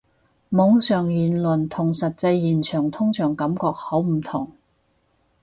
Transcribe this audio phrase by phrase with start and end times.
[0.49, 4.51] 網上言論同實際現場通常感覺好唔同